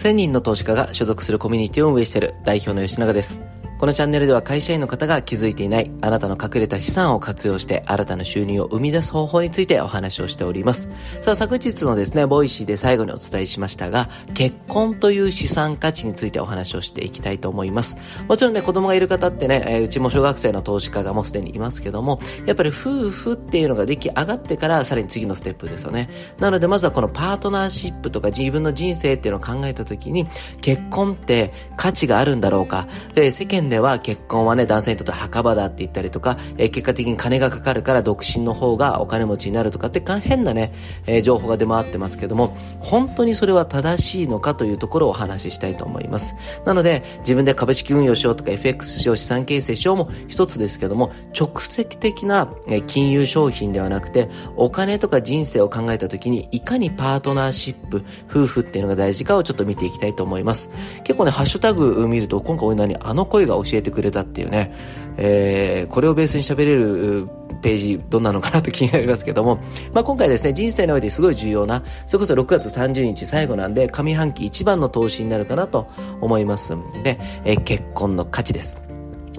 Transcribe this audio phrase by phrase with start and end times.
[0.00, 3.49] 1000人の投資家が所属するコミュニティを運営している代表の吉永です。
[3.80, 10.90] このチャンネルでは会社員の方が気づいていないあなたの隠れた資産を活用して新たな収入を生み出す方法についてお話をしております。
[11.22, 17.96] さあ昨日のですね、 Voicy で最後にお伝えしましたが、結婚という資産価値についてお話をしていきたいと思います。
[18.28, 26.10] もちろんね、子供がいる方ってね、えー、うちも小学生の投資家がもうすでにいますけども、やっぱり夫婦っていうのが出来上がってからさらに次のステップですよね。
[26.38, 30.26] なのでまずはこのパートナーシップとか自分の人生っていうのを考えた時に、
[30.60, 32.86] 結婚って価値があるんだろうか。
[33.14, 40.72] で、世間では結婚はね、男性にとって墓場だって言ったりとか、えー、結果的に金がかかるから独身の方がお金持ちになるとかって変なね、
[41.06, 46.34] えー、情報が出回ってますけども、本当にそれは正しいのかというところをお話ししたいと思います。
[46.66, 52.52] なので、自分で株式運用しようとか FX しよう、資産形成しようも一つですけども、直接的な
[52.88, 60.70] 金融商品ではなくて、お金とか人生を考えた時に、いかにパートナーシップ、夫婦っていうのが大事かをちょっと見ていきたいと思います。
[61.04, 64.74] 結構ね、ハッシュタグ見ると、今回おいなにあの声が教えてくれたっていうね、
[65.16, 67.28] えー、これをベースに喋れる
[67.62, 69.56] ページどんなのかなと気になりますけども、
[69.92, 75.88] まあ、今回ですね、人生においてすごい重要な、それこそ6月30日最後なんで、上半期一番の投資になるかなと
[76.20, 78.76] 思いますんで、えー、結婚の価値です。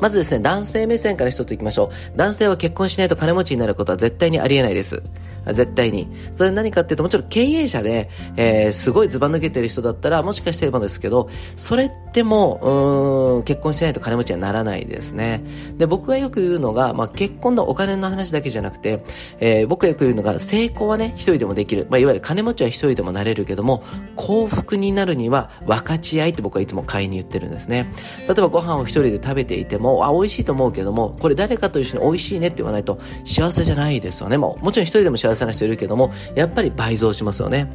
[0.00, 2.16] まずですね、男性目線から一ついきましょう。
[2.16, 5.02] 男性は結婚しないと金持ちになることは絶対にありえないです。
[5.46, 6.08] 絶対に。
[6.32, 15.42] それ何かっていうと、もちろん経営者で、えー、すごいズバ抜けてる人だったら、もしかしてればですけど、それっても、うん、結婚しないと金持ちにはならないですね。
[15.76, 19.04] で、僕がよく言うのが、まあ、結婚のお金の話だけじゃなくて、
[19.40, 21.86] えー、僕がよく言うのが、成功はね、一人でもできる。
[21.90, 23.82] まあ、いわゆる金持ちは一人でもなれるけども、
[24.16, 27.92] 幸福になるには分かち合いって僕はいつも買いに言ってるんですね。
[28.26, 34.36] 例えばご飯を一人で食べていても、あ、美味しいと思うけども、これ誰かと一緒に美味しいねって言わないと幸せじゃないですよね。
[34.36, 37.68] もう、もちろん一人でも幸せな人いるけども、やっぱり倍増しますよね。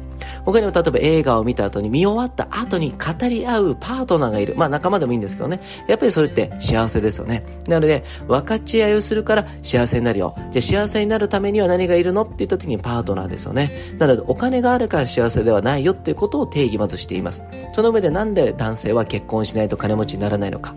[0.44, 4.54] 他にも例えば映画を見た後に見終わった後に語り合うパートナーがいる。
[4.56, 5.60] まあ仲間でもいいんですけどね。
[5.88, 7.44] やっぱりそれって幸せですよね。
[7.68, 10.34] なので、分かち合いをするから幸せになるよ。
[10.52, 12.22] じゃあ幸せになるためには何がいるの？
[12.22, 13.70] って言った時にパートナーですよね。
[13.98, 17.44] なので、お金があるから幸せではないよっていうことを定義まずしています。
[17.72, 20.74] その上でなんで男性は結婚しないと金持ちにならないのか。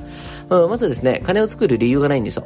[0.50, 2.46] うん、まずですね、金を作る理由がないんですよ。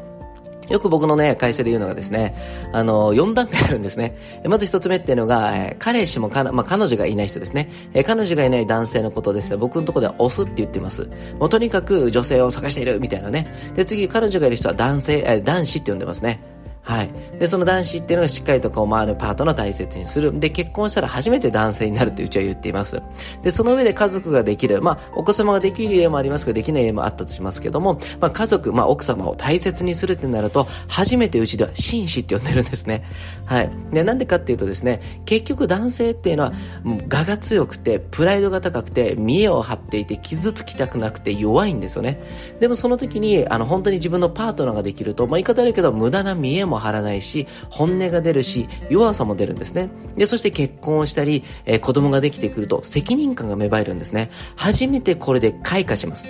[0.74, 2.34] よく僕のね、会社で言うのがですね、
[2.72, 4.18] あの、4段階あるんですね。
[4.44, 7.70] まず1つ目っていうのが、え、彼氏もかまあ、彼女がいない人ですね。
[7.94, 11.12] え、彼女がいない男性のことです僕のとこでは押すって言ってます。
[11.40, 13.46] もうとにかく女性を探しているみたいなね。
[13.76, 16.53] で、次、彼女がいる人は男性、え、男子って呼んでますね。
[16.84, 17.10] はい。
[17.40, 20.38] で、その男子っていうのがしっかりとこう回るパートナーを大切にする。
[20.38, 23.02] で、結婚したら初めて男性になるってうちは言っています。
[23.42, 24.82] で、その上で家族ができる。
[24.82, 33.06] まあ、お子様ができる家もありますが、できない家もあったとしますけども、まあ、家族、まあ、奥様を大切にするってなると、初めてうちでは紳士って呼んでるんですね。
[33.46, 33.70] はい。
[33.94, 42.20] で、なんでかっていうとですね、結局男性っていうのは、我が強くて、プライドが高くて、見栄を張っていて、傷つきたくなくて弱いんですよね。
[42.60, 49.90] でもその時に、あの、本当に自分のパートナーができると、まあ、言い方あるけど、無駄な見栄もも張らないし、本音が出るし、弱さも出るんですね。
[50.18, 54.30] で、そして結婚をしたり、えー、子供ができてくると責任感が芽生えるんですね。
[54.56, 56.28] 初めてこれで開花します。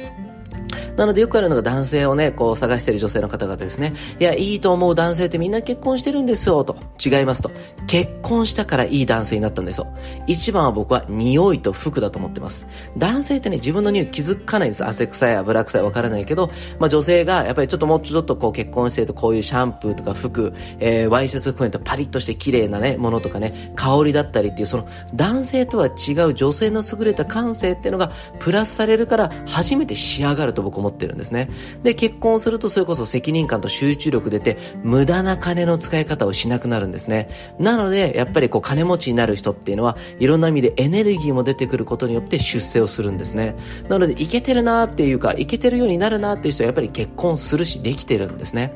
[0.98, 3.94] なのでよくあるのが男性をね、こう探している女性の方々ですね。
[4.20, 6.76] いや、いいと思う男性ってみんな結婚してるんですよ、と。
[7.04, 7.52] 違いますと。
[7.88, 9.88] 結婚したからいい男性になったんですよ。
[10.28, 12.68] 一番は僕は匂いと服だと思ってます。
[12.98, 14.86] 男性ってね、自分の匂い気づかないんです。
[14.86, 31.50] 汗臭い、油臭い、わからないけど、まあ女性がやっぱりちょっともうちょっとこう結婚してるとこういうシャンプーとか服、えー、ワイシャツ含めてパリッとして綺麗なね、ものとかね、香りだったりっていう、その男性とは違う女性の優れた感性っていうのがプラスされるから初めて仕上がると僕思ってるんですね。
[31.84, 37.30] で、結婚するとそれこそ責任感と集中力出て、無駄な金の使い方をしなくなるんですね。
[37.60, 43.56] なので、やっぱりこう金持ちになる人っていうのは、いろんな意味でエネルギーも出てくることによって出世をするんですね。
[43.90, 48.74] なので、いけてるなっていうか、いけてるようになるなっていう人はやっぱり結婚するし、できてるんですね。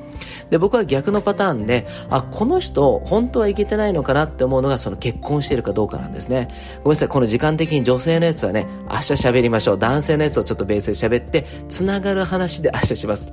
[0.49, 6.47] で、僕は逆のパターンで、あ、この人、本当はいけてないのかなって思うのが、その結婚してるかどうかなんですね。
[6.83, 9.77] ごめんなさい、この時間的に女性のやつはね、明日喋りましょう。
[9.77, 11.45] 男性のやつをちょっとベースで喋って、
[11.77, 13.31] つながる話で明日します。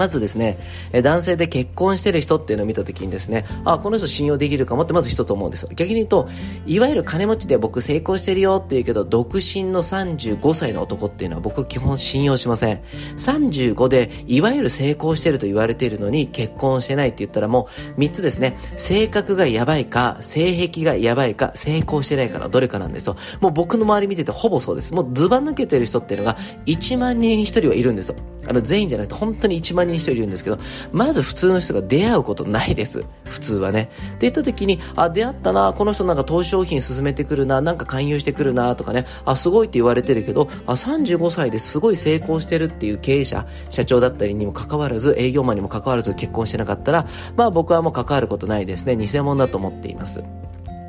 [0.00, 0.56] まずですね、
[1.02, 5.68] 男性で結婚してる人っていうのを見たときにですね、あ、この人信用できるかもってまず一つ思うんです。
[5.74, 6.26] 逆に言うと、
[6.64, 12.80] いわゆる金持ちで僕成功してるよって言うけど、独身の35歳の男っていうのは僕基本信用しません。
[13.18, 17.68] 35で、いわゆる成功してると言われているのに結婚してないって言ったらも
[17.98, 23.16] う3つですね、性格がやばいか、性癖がやばいか、成功してないかのどれかなんですよ。
[23.42, 24.94] もう僕の周り見ててほぼそうです。
[24.94, 28.16] もうズバ抜けてる人っていうのが1万人に1人はいるんですよ。
[28.46, 30.58] あの全員じゃなくて本当に1万人人一人いるんですけど、
[30.92, 33.04] まず普通の人が出会うことないです。
[33.24, 33.90] 普通はね。
[34.08, 47.06] って言った時に、あ、出会ったな、この人なんか投資商品進めてくるな、なんか勧誘してくるな、とかね、あ、すごいって言われてるけど、あ、35歳ですごい成功してるっていう経営者、社長だったりにも関わらず、営業マンにも関わらず結婚してなかったら、
[47.36, 48.96] まあ僕はもう関わることないですね。
[48.96, 50.22] 偽物だと思っています。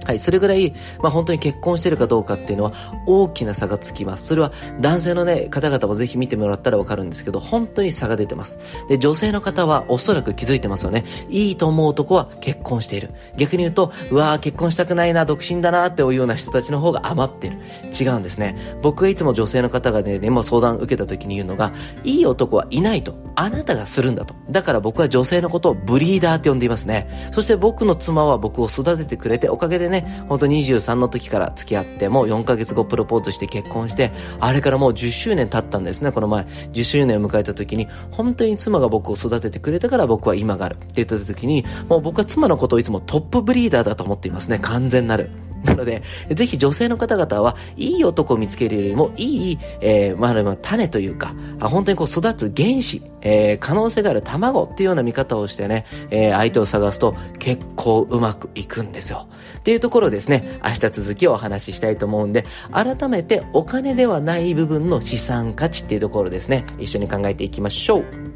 [0.06, 2.74] はい、それぐらい、まあ、本当に結婚してるかどうかっていうのは
[3.08, 4.28] 大きな差がつきます。
[4.28, 8.58] それは男性のね、方々もぜひ見てもらったらわかるんですけど、本当に差が出てます。
[8.90, 11.06] で、女性の方はおそらく気づいてますよね。
[11.30, 13.12] いいと思う男は結婚している。
[13.38, 17.58] 逆に言うと、うわー結婚したくないな、独身だなっていうような人たちの方が余ってる。
[17.98, 18.56] 違うんですね。
[18.82, 23.16] 僕はいつも女性の方がね、ねも相談受けた時に言うのが、いい男はいないと。
[23.36, 24.36] あなたがするんだと。
[24.50, 27.30] だから僕は女性のことをブリーダーって呼んでいますね。
[27.32, 36.46] そして僕の妻は僕を育ててくれて、おかげでね、ほんと23の時から付き合って、もう4ヶ月後プロポーズして結婚して、あれからもう10周年経ったんですね、この前。
[36.74, 45.30] 10周年を迎えた時に、本当に妻が僕を育ててくれたから僕は今があるって言った時に、もう僕は妻のことをいつもトップブリーダーだと思っていますね、完全なる。
[45.66, 59.28] なので、ぜひ女性の方々は、いい男を見つけるよりも、いい、えー、まあ、種というか、本当にこう育つ原子、えー、可能性がある卵っていうような見方をしてね、えー、相手を探すと結構うまくいくんですよ。
[59.60, 68.31] っていうところですね、明日続きをお話ししたいと思うんで、改めてお金ではない部分の資産価値っていうところですね、一緒に考えていきましょう。